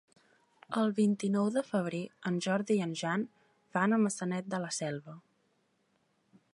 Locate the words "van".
3.79-3.93